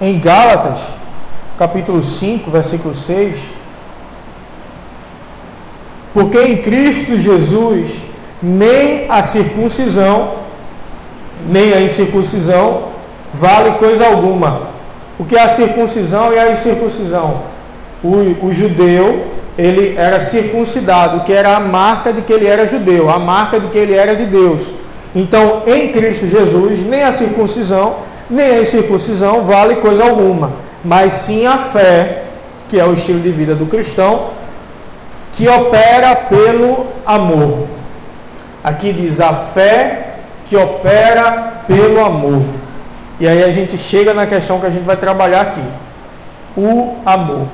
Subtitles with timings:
[0.00, 0.80] em Gálatas,
[1.58, 3.38] capítulo 5, versículo 6.
[6.14, 8.02] Porque em Cristo Jesus
[8.42, 10.34] nem a circuncisão,
[11.48, 12.84] nem a incircuncisão
[13.34, 14.68] vale coisa alguma.
[15.18, 17.42] O que é a circuncisão e a incircuncisão?
[18.02, 19.26] O, o judeu,
[19.56, 23.66] ele era circuncidado, que era a marca de que ele era judeu, a marca de
[23.66, 24.72] que ele era de Deus.
[25.14, 27.96] Então, em Cristo Jesus, nem a circuncisão,
[28.30, 30.52] nem a incircuncisão vale coisa alguma,
[30.84, 32.24] mas sim a fé,
[32.68, 34.30] que é o estilo de vida do cristão,
[35.32, 37.66] que opera pelo amor.
[38.62, 40.16] Aqui diz a fé
[40.48, 42.42] que opera pelo amor.
[43.20, 45.64] E aí a gente chega na questão que a gente vai trabalhar aqui.
[46.56, 47.46] O amor.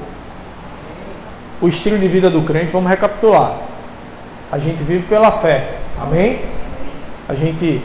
[1.60, 3.54] O estilo de vida do crente, vamos recapitular.
[4.51, 5.74] A gente vive pela fé.
[6.01, 6.41] Amém?
[7.29, 7.82] A gente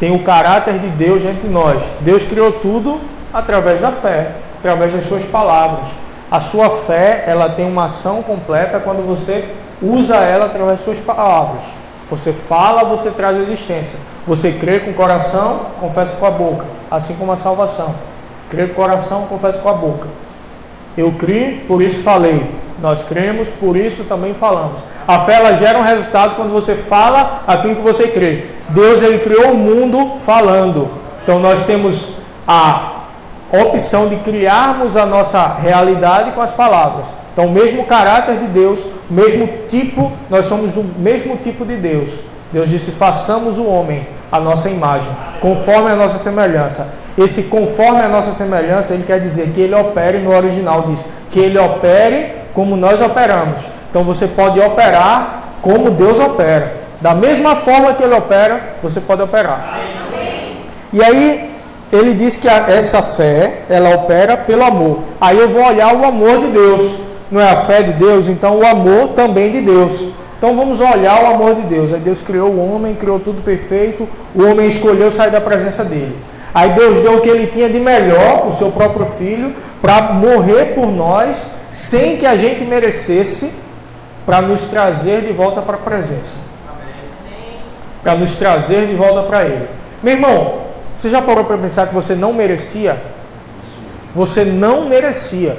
[0.00, 1.84] tem o caráter de Deus dentro de nós.
[2.00, 2.98] Deus criou tudo
[3.32, 5.90] através da fé, através das suas palavras.
[6.30, 9.44] A sua fé, ela tem uma ação completa quando você
[9.82, 11.64] usa ela através das suas palavras.
[12.08, 13.98] Você fala, você traz existência.
[14.26, 17.94] Você crê com o coração, confessa com a boca, assim como a salvação.
[18.48, 20.08] Crê com o coração, confessa com a boca.
[20.96, 22.50] Eu criei, por isso falei.
[22.80, 24.82] Nós cremos, por isso também falamos.
[25.06, 28.46] A fé ela gera um resultado quando você fala aquilo que você crê.
[28.70, 30.88] Deus ele criou o mundo falando.
[31.22, 32.08] Então nós temos
[32.46, 33.00] a
[33.52, 37.08] opção de criarmos a nossa realidade com as palavras.
[37.32, 41.76] Então, o mesmo caráter de Deus, o mesmo tipo, nós somos do mesmo tipo de
[41.76, 42.18] Deus.
[42.52, 45.10] Deus disse: façamos o homem a nossa imagem,
[45.40, 46.88] conforme a nossa semelhança.
[47.18, 51.38] Esse conforme a nossa semelhança, ele quer dizer que ele opere no original, diz que
[51.38, 53.62] ele opere como nós operamos.
[53.90, 56.72] Então você pode operar como Deus opera.
[57.00, 59.80] Da mesma forma que ele opera, você pode operar.
[60.92, 61.50] E aí
[61.92, 65.00] ele diz que essa fé, ela opera pelo amor.
[65.20, 66.98] Aí eu vou olhar o amor de Deus.
[67.30, 70.04] Não é a fé de Deus, então o amor também de Deus.
[70.36, 71.92] Então vamos olhar o amor de Deus.
[71.92, 74.08] Aí Deus criou o homem, criou tudo perfeito.
[74.34, 76.16] O homem escolheu sair da presença dele.
[76.52, 80.74] Aí Deus deu o que ele tinha de melhor, o seu próprio filho, para morrer
[80.74, 83.52] por nós, sem que a gente merecesse,
[84.26, 86.49] para nos trazer de volta para a presença.
[88.02, 89.68] Para nos trazer de volta para Ele.
[90.02, 90.54] Meu irmão,
[90.96, 93.00] você já parou para pensar que você não merecia?
[94.14, 95.58] Você não merecia.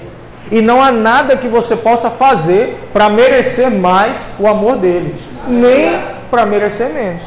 [0.52, 5.16] E não há nada que você possa fazer para merecer mais o amor dele,
[5.48, 7.22] nem para merecer menos.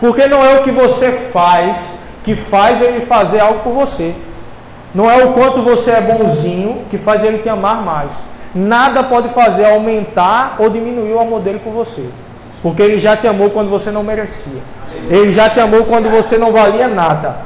[0.00, 4.14] Porque não é o que você faz que faz ele fazer algo por você.
[4.94, 8.12] Não é o quanto você é bonzinho que faz ele te amar mais.
[8.54, 12.04] Nada pode fazer aumentar ou diminuir o amor dele por você.
[12.66, 14.60] Porque ele já te amou quando você não merecia.
[15.08, 17.36] Ele já te amou quando você não valia nada.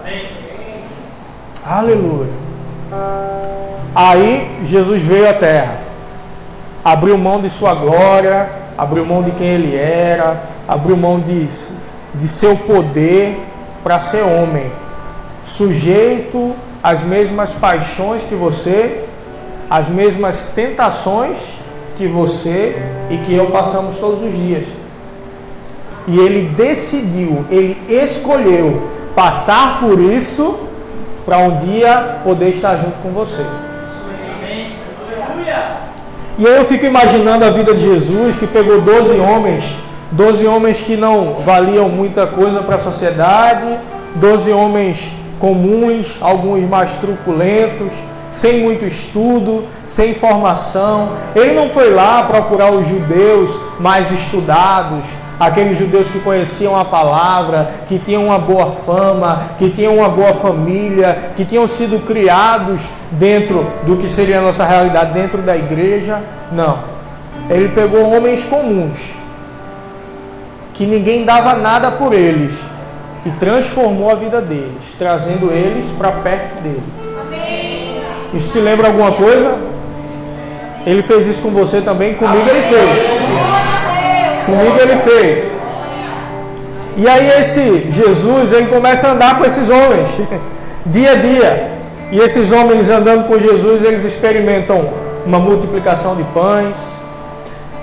[1.63, 2.33] Aleluia.
[3.95, 5.77] Aí Jesus veio à terra.
[6.83, 8.49] Abriu mão de sua glória,
[8.79, 11.47] abriu mão de quem ele era, abriu mão de,
[12.15, 13.39] de seu poder
[13.85, 14.73] para ser homem,
[15.43, 19.05] sujeito às mesmas paixões que você,
[19.69, 21.57] as mesmas tentações
[21.99, 22.75] que você
[23.11, 24.80] e que eu passamos todos os dias.
[26.11, 28.83] E ele decidiu, ele escolheu
[29.15, 30.59] passar por isso
[31.25, 33.45] para um dia poder estar junto com você.
[36.37, 39.73] E aí eu fico imaginando a vida de Jesus que pegou 12 homens,
[40.11, 43.67] 12 homens que não valiam muita coisa para a sociedade,
[44.17, 47.93] 12 homens comuns, alguns mais truculentos,
[48.33, 51.11] sem muito estudo, sem formação.
[51.37, 55.05] Ele não foi lá procurar os judeus mais estudados,
[55.41, 60.35] aqueles judeus que conheciam a palavra, que tinham uma boa fama, que tinham uma boa
[60.35, 66.21] família, que tinham sido criados dentro do que seria a nossa realidade, dentro da igreja.
[66.53, 66.79] Não.
[67.49, 69.15] Ele pegou homens comuns,
[70.75, 72.63] que ninguém dava nada por eles,
[73.25, 76.83] e transformou a vida deles, trazendo eles para perto dele.
[78.35, 79.57] Isso te lembra alguma coisa?
[80.87, 83.10] Ele fez isso com você também, comigo ele fez.
[84.47, 85.59] Comigo ele fez.
[86.97, 90.09] E aí esse Jesus, ele começa a andar com esses homens,
[90.87, 91.71] dia a dia.
[92.13, 94.91] E esses homens andando com Jesus, eles experimentam
[95.25, 96.77] uma multiplicação de pães.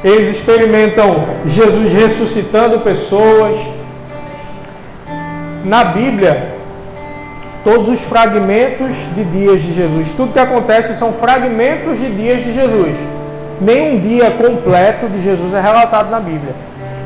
[0.04, 3.58] Eles experimentam Jesus ressuscitando pessoas
[5.64, 6.56] na Bíblia
[7.64, 10.14] todos os fragmentos de dias de Jesus.
[10.14, 12.96] Tudo que acontece são fragmentos de dias de Jesus.
[13.60, 16.54] Nenhum dia completo de Jesus é relatado na Bíblia.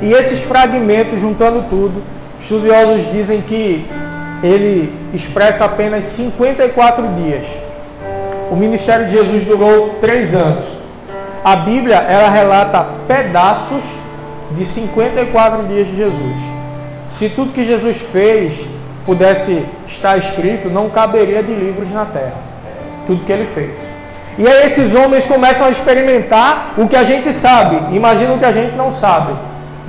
[0.01, 2.01] E esses fragmentos, juntando tudo,
[2.39, 3.86] estudiosos dizem que
[4.44, 7.45] ele expressa apenas 54 dias.
[8.50, 10.65] O ministério de Jesus durou três anos.
[11.44, 13.83] A Bíblia ela relata pedaços
[14.51, 16.39] de 54 dias de Jesus.
[17.07, 18.65] Se tudo que Jesus fez
[19.06, 22.36] pudesse estar escrito, não caberia de livros na terra.
[23.06, 23.92] Tudo que ele fez.
[24.38, 27.95] E aí esses homens começam a experimentar o que a gente sabe.
[27.95, 29.33] Imagina o que a gente não sabe.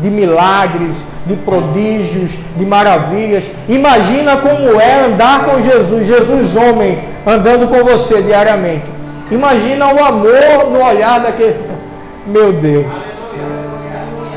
[0.01, 3.51] De milagres, de prodígios, de maravilhas.
[3.69, 8.91] Imagina como é andar com Jesus, Jesus homem, andando com você diariamente.
[9.31, 11.57] Imagina o amor no olhar daquele.
[12.27, 12.93] Meu Deus.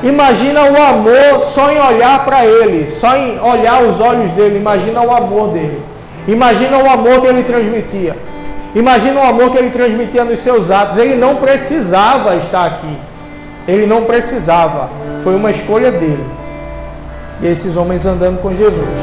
[0.03, 4.57] Imagina o amor só em olhar para ele, só em olhar os olhos dele.
[4.57, 5.81] Imagina o amor dele.
[6.27, 8.15] Imagina o amor que ele transmitia.
[8.75, 10.97] Imagina o amor que ele transmitia nos seus atos.
[10.97, 12.97] Ele não precisava estar aqui.
[13.65, 14.89] Ele não precisava.
[15.23, 16.25] Foi uma escolha dele.
[17.41, 18.99] E esses homens andando com Jesus.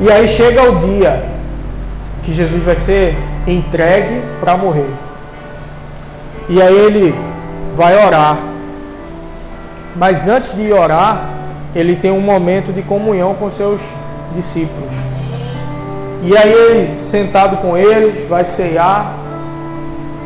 [0.00, 1.24] E aí chega o dia
[2.22, 3.16] que Jesus vai ser
[3.46, 4.90] entregue para morrer.
[6.48, 7.14] E aí ele
[7.72, 8.38] vai orar.
[9.96, 11.28] Mas antes de orar,
[11.74, 13.82] ele tem um momento de comunhão com seus
[14.32, 14.94] discípulos.
[16.22, 19.14] E aí ele, sentado com eles, vai ceiar.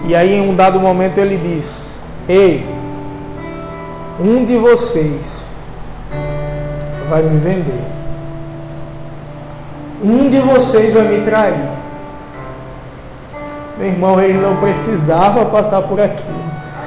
[0.04, 1.98] E aí em um dado momento ele diz:
[2.28, 2.66] Ei,
[4.20, 5.46] um de vocês
[7.08, 7.84] vai me vender.
[10.02, 11.68] Um de vocês vai me trair.
[13.78, 16.42] Meu irmão, ele não precisava passar por aquilo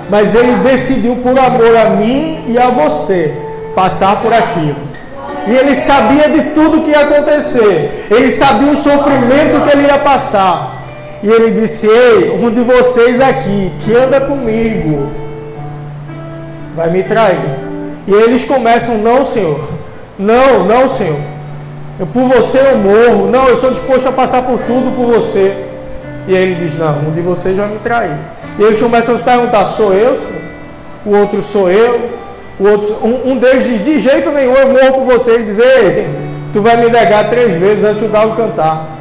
[0.10, 3.36] mas ele decidiu por amor a mim e a você
[3.74, 4.95] passar por aquilo.
[5.48, 8.08] E ele sabia de tudo que ia acontecer.
[8.10, 10.84] Ele sabia o sofrimento que ele ia passar.
[11.22, 15.10] E ele disse: Ei, um de vocês aqui que anda comigo
[16.76, 17.40] vai me trair.
[18.08, 19.60] E eles começam: Não, Senhor.
[20.18, 21.20] Não, não, Senhor.
[22.00, 23.30] Eu, por você eu morro.
[23.30, 25.66] Não, eu sou disposto a passar por tudo por você.
[26.28, 28.18] E ele diz: Não, um de vocês vai me trair.
[28.58, 30.18] E eles começam a se perguntar: sou eu?
[31.06, 32.10] O outro sou eu?
[32.60, 35.32] Outro, um, um deles diz: de jeito nenhum, eu morro por você.
[35.32, 35.58] Ele diz:
[36.54, 38.96] tu vai me negar três vezes antes do galo cantar.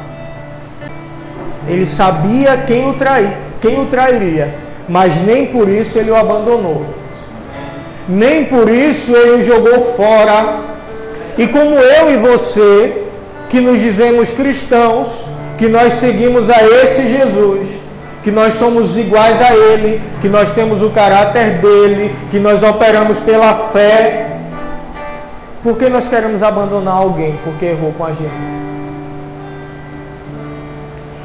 [1.67, 4.53] Ele sabia quem o, trai, quem o trairia,
[4.87, 6.85] mas nem por isso ele o abandonou.
[8.07, 10.59] Nem por isso ele o jogou fora.
[11.37, 13.03] E como eu e você,
[13.49, 15.23] que nos dizemos cristãos,
[15.57, 17.74] que nós seguimos a esse Jesus,
[18.25, 23.19] que nós somos iguais a Ele, que nós temos o caráter dele, que nós operamos
[23.19, 24.39] pela fé.
[25.61, 28.31] Por que nós queremos abandonar alguém porque errou com a gente?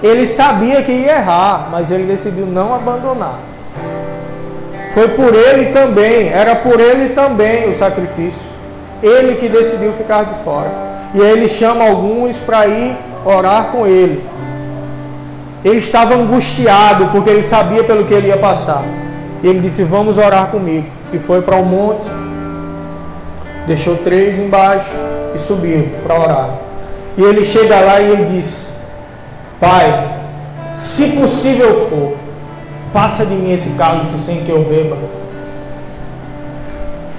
[0.03, 3.39] Ele sabia que ia errar, mas ele decidiu não abandonar.
[4.93, 8.47] Foi por ele também, era por ele também o sacrifício.
[9.03, 10.71] Ele que decidiu ficar de fora.
[11.15, 12.95] E aí ele chama alguns para ir
[13.25, 14.23] orar com ele.
[15.65, 18.83] Ele estava angustiado porque ele sabia pelo que ele ia passar.
[19.43, 20.87] Ele disse: Vamos orar comigo.
[21.13, 22.09] E foi para o monte,
[23.67, 24.93] deixou três embaixo
[25.35, 26.51] e subiu para orar.
[27.17, 28.71] E ele chega lá e ele diz:
[29.59, 30.09] Pai,
[30.73, 32.17] se possível for,
[32.93, 34.97] passa de mim esse cálice sem que eu beba.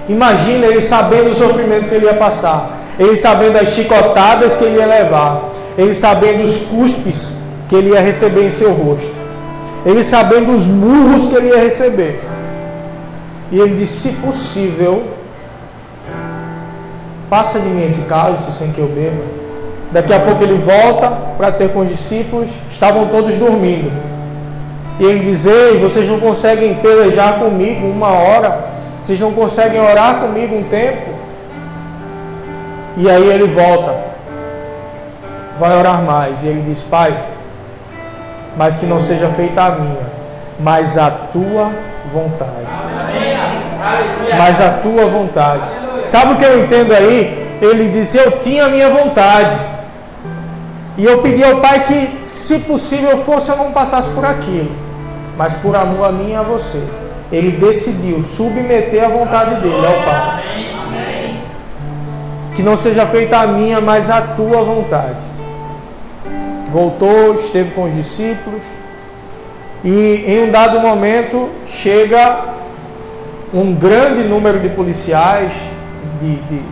[0.08, 4.78] Imagina ele sabendo o sofrimento que ele ia passar, ele sabendo as chicotadas que ele
[4.78, 5.44] ia levar,
[5.78, 7.34] ele sabendo os cuspes
[7.72, 9.10] que ele ia receber em seu rosto.
[9.86, 12.20] Ele sabendo os murros que ele ia receber.
[13.50, 15.04] E ele disse: Se possível,
[17.30, 19.24] passa de mim esse cálice sem que eu beba.
[19.90, 23.90] Daqui a pouco ele volta para ter com os discípulos, estavam todos dormindo.
[25.00, 28.66] E ele diz: Ei, vocês não conseguem pelejar comigo uma hora?
[29.02, 31.10] Vocês não conseguem orar comigo um tempo?
[32.98, 33.96] E aí ele volta,
[35.58, 36.42] vai orar mais.
[36.42, 37.31] E ele diz: Pai,
[38.56, 40.06] mas que não seja feita a minha,
[40.60, 41.70] mas a tua
[42.12, 42.50] vontade.
[44.36, 45.68] Mas a tua vontade.
[46.04, 47.58] Sabe o que eu entendo aí?
[47.60, 49.56] Ele disse: Eu tinha a minha vontade.
[50.96, 54.70] E eu pedi ao Pai que, se possível fosse, eu não passasse por aquilo.
[55.38, 56.82] Mas por amor a mim e a você.
[57.30, 60.42] Ele decidiu submeter a vontade dele ao Pai.
[62.54, 65.31] Que não seja feita a minha, mas a tua vontade
[66.72, 68.64] voltou, esteve com os discípulos
[69.84, 72.40] e em um dado momento chega
[73.52, 75.52] um grande número de policiais,
[76.20, 76.62] de, de,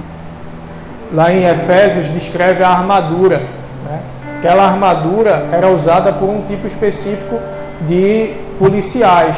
[1.12, 3.42] lá em Efésios descreve a armadura.
[3.85, 4.00] Né?
[4.38, 7.38] Aquela armadura era usada por um tipo específico
[7.87, 9.37] de policiais.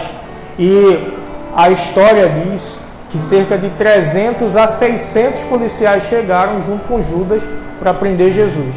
[0.57, 1.13] E
[1.57, 2.79] a história diz
[3.11, 7.43] que cerca de 300 a 600 policiais chegaram junto com Judas
[7.81, 8.77] para prender Jesus.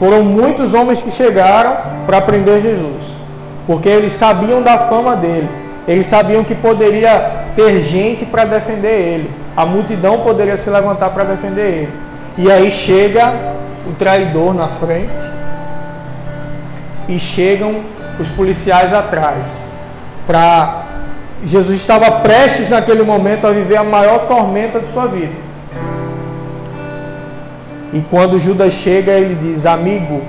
[0.00, 1.76] Foram muitos homens que chegaram
[2.06, 3.18] para prender Jesus,
[3.66, 5.46] porque eles sabiam da fama dele,
[5.86, 11.24] eles sabiam que poderia ter gente para defender ele, a multidão poderia se levantar para
[11.24, 11.92] defender ele.
[12.38, 13.30] E aí chega
[13.86, 15.12] o traidor na frente
[17.06, 17.80] e chegam
[18.18, 19.68] os policiais atrás
[20.26, 20.84] para
[21.44, 25.49] Jesus estava prestes naquele momento a viver a maior tormenta de sua vida.
[27.92, 30.22] E quando Judas chega, ele diz: Amigo.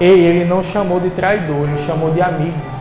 [0.00, 2.76] Ei, ele não chamou de traidor, ele chamou de amigo.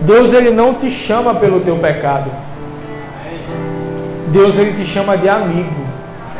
[0.00, 2.30] Deus ele não te chama pelo teu pecado.
[4.28, 5.80] Deus ele te chama de amigo.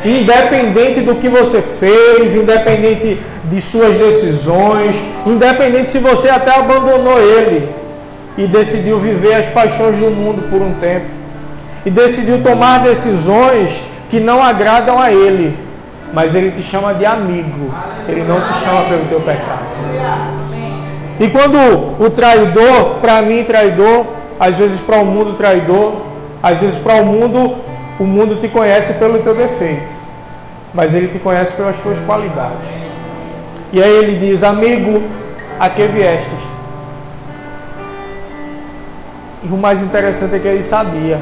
[0.03, 4.95] Independente do que você fez, independente de suas decisões,
[5.27, 7.69] independente se você até abandonou ele
[8.35, 11.05] e decidiu viver as paixões do mundo por um tempo
[11.85, 15.57] e decidiu tomar decisões que não agradam a ele,
[16.13, 17.73] mas ele te chama de amigo,
[18.09, 19.63] ele não te chama pelo teu pecado.
[21.17, 21.57] E quando
[21.97, 24.05] o traidor, para mim traidor,
[24.37, 25.93] às vezes para o mundo traidor,
[26.43, 27.55] às vezes para o mundo
[27.97, 29.95] o mundo te conhece pelo teu defeito,
[30.73, 32.67] mas ele te conhece pelas tuas qualidades.
[33.71, 35.03] E aí ele diz: Amigo,
[35.57, 36.39] a que viestes?
[39.41, 41.17] E o mais interessante é que ele sabia.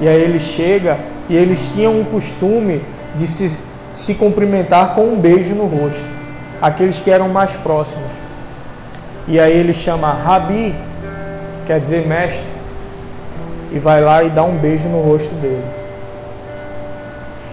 [0.00, 2.82] E aí ele chega e eles tinham um costume
[3.16, 3.62] de se,
[3.92, 6.04] se cumprimentar com um beijo no rosto,
[6.60, 8.12] aqueles que eram mais próximos.
[9.28, 10.74] E aí ele chama Rabi,
[11.66, 12.46] quer dizer mestre,
[13.70, 15.64] e vai lá e dá um beijo no rosto dele.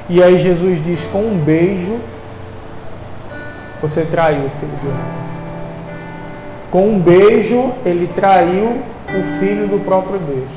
[0.10, 1.98] E aí Jesus diz: com um beijo
[3.82, 5.20] você traiu o filho do homem.
[6.72, 10.52] Com um beijo ele traiu o filho do próprio Deus.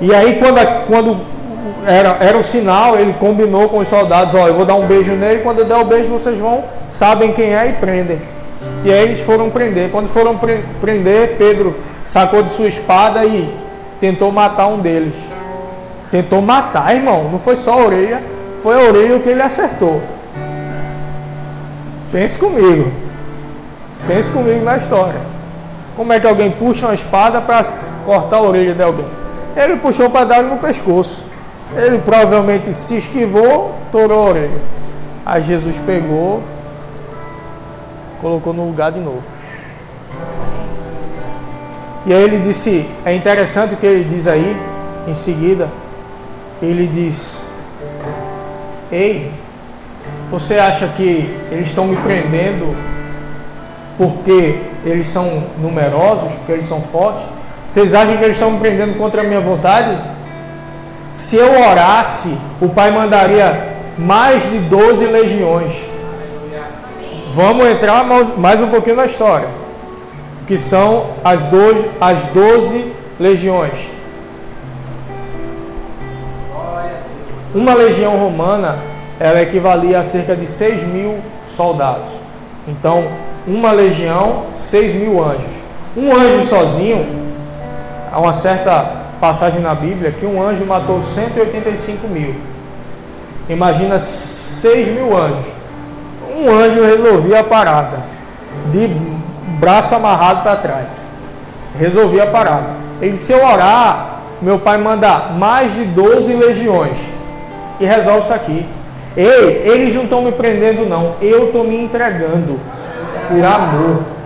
[0.00, 1.16] E aí quando, quando
[1.86, 5.12] era, era o sinal, ele combinou com os soldados, ó, eu vou dar um beijo
[5.12, 8.20] nele, quando eu der o beijo vocês vão, sabem quem é e prendem.
[8.84, 9.90] E aí eles foram prender.
[9.90, 10.38] Quando foram
[10.80, 11.74] prender, Pedro
[12.06, 13.52] sacou de sua espada e
[14.00, 15.28] tentou matar um deles.
[16.10, 17.28] Tentou matar, irmão.
[17.30, 18.22] Não foi só a orelha,
[18.62, 20.00] foi a orelha que ele acertou.
[22.10, 22.90] Pense comigo.
[24.06, 25.20] Pense comigo na história.
[25.96, 27.62] Como é que alguém puxa uma espada para
[28.06, 29.04] cortar a orelha de alguém?
[29.58, 31.26] Ele puxou para dar no pescoço.
[31.76, 34.60] Ele provavelmente se esquivou, torou a orelha.
[35.26, 36.40] Aí Jesus pegou,
[38.20, 39.24] colocou no lugar de novo.
[42.06, 44.56] E aí ele disse, é interessante o que ele diz aí,
[45.08, 45.68] em seguida,
[46.62, 47.44] ele diz,
[48.92, 49.30] ei,
[50.30, 52.76] você acha que eles estão me prendendo
[53.98, 57.26] porque eles são numerosos, porque eles são fortes?
[57.68, 59.96] Vocês acham que eles estão me prendendo contra a minha vontade?
[61.12, 65.72] Se eu orasse, o Pai mandaria mais de 12 legiões.
[67.32, 68.04] Vamos entrar
[68.36, 69.48] mais um pouquinho na história
[70.48, 73.90] que são as 12, as 12 legiões.
[77.54, 78.78] Uma legião romana,
[79.20, 82.08] ela equivalia a cerca de 6 mil soldados.
[82.66, 83.04] Então,
[83.46, 85.52] uma legião, 6 mil anjos.
[85.94, 87.06] Um anjo sozinho,
[88.12, 92.34] há uma certa passagem na Bíblia que um anjo matou 185 mil.
[93.48, 95.46] Imagina 6 mil anjos.
[96.36, 97.98] Um anjo resolvia a parada
[98.70, 98.88] de
[99.58, 101.08] braço amarrado para trás.
[101.78, 102.76] Resolvi a parada.
[103.00, 106.96] Ele Se eu orar, meu pai manda mais de 12 legiões
[107.80, 108.66] e resolve isso aqui.
[109.16, 111.14] Ei, eles não estão me prendendo, não.
[111.20, 112.58] Eu estou me entregando
[113.28, 114.17] por amor.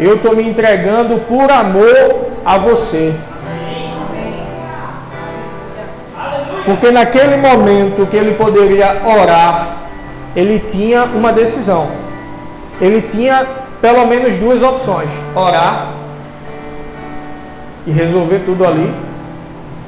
[0.00, 2.14] Eu estou me entregando por amor
[2.44, 3.14] a você.
[6.64, 9.78] Porque naquele momento que ele poderia orar
[10.38, 11.88] ele tinha uma decisão.
[12.80, 13.44] Ele tinha
[13.80, 15.88] pelo menos duas opções: orar
[17.84, 18.94] e resolver tudo ali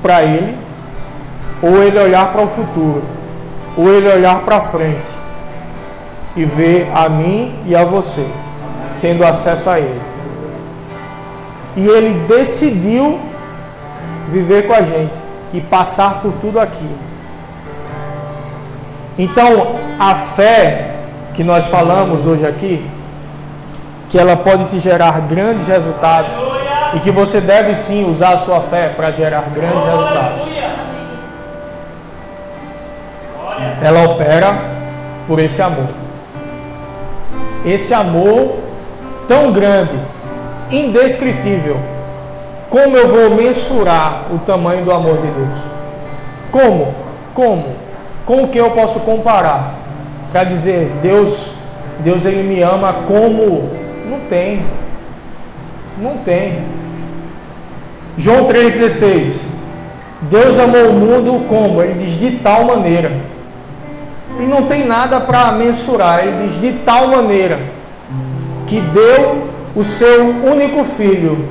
[0.02, 0.56] para ele,
[1.62, 3.02] ou ele olhar para o futuro,
[3.76, 5.10] ou ele olhar para frente
[6.34, 8.26] e ver a mim e a você
[9.00, 10.00] tendo acesso a ele.
[11.76, 13.20] E ele decidiu
[14.28, 15.14] viver com a gente
[15.52, 16.98] e passar por tudo aquilo.
[19.18, 20.94] Então, a fé
[21.34, 22.84] que nós falamos hoje aqui,
[24.08, 26.34] que ela pode te gerar grandes resultados
[26.94, 30.42] e que você deve sim usar a sua fé para gerar grandes resultados.
[33.82, 34.58] Ela opera
[35.26, 35.88] por esse amor.
[37.64, 38.58] Esse amor
[39.30, 39.94] tão grande,
[40.72, 41.76] indescritível.
[42.68, 45.58] Como eu vou mensurar o tamanho do amor de Deus?
[46.50, 46.92] Como?
[47.32, 47.66] Como?
[48.26, 49.74] Com o que eu posso comparar?
[50.32, 51.52] Para dizer, Deus,
[52.00, 53.70] Deus ele me ama como?
[54.10, 54.64] Não tem.
[55.96, 56.62] Não tem.
[58.18, 59.46] João 3,16.
[60.22, 61.80] Deus amou o mundo como?
[61.80, 63.12] Ele diz de tal maneira.
[64.36, 66.26] Ele não tem nada para mensurar.
[66.26, 67.79] Ele diz de tal maneira
[68.70, 71.48] que deu o seu único filho,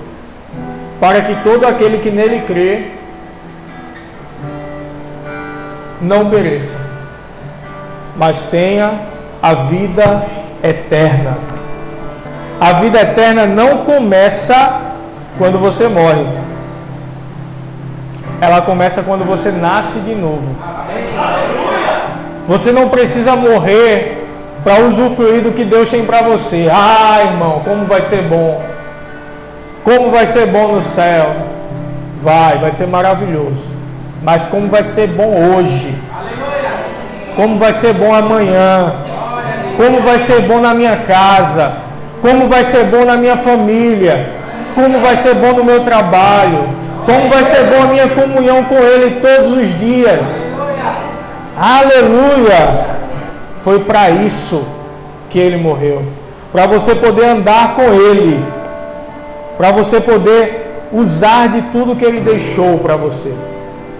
[1.02, 2.92] para que todo aquele que nele crê
[6.02, 6.78] não pereça,
[8.16, 9.02] mas tenha
[9.42, 10.26] a vida
[10.64, 11.38] eterna.
[12.58, 14.80] A vida eterna não começa
[15.38, 16.26] quando você morre.
[18.40, 20.56] Ela começa quando você nasce de novo.
[22.48, 24.19] Você não precisa morrer
[24.64, 26.70] para usufruir do que Deus tem para você.
[26.72, 28.62] Ah, irmão, como vai ser bom.
[29.84, 31.36] Como vai ser bom no céu.
[32.22, 33.70] Vai, vai ser maravilhoso.
[34.22, 35.96] Mas como vai ser bom hoje.
[37.36, 38.94] Como vai ser bom amanhã.
[39.78, 41.74] Como vai ser bom na minha casa.
[42.22, 44.30] Como vai ser bom na minha família.
[44.76, 46.68] Como vai ser bom no meu trabalho.
[47.06, 50.46] Como vai ser bom a minha comunhão com Ele todos os dias.
[51.58, 52.89] Aleluia!
[53.70, 54.64] Foi para isso
[55.30, 56.02] que ele morreu.
[56.52, 58.44] Para você poder andar com ele.
[59.60, 63.32] Para você poder usar de tudo que ele deixou para você.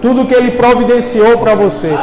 [0.02, 1.96] Tudo que ele providenciou para você.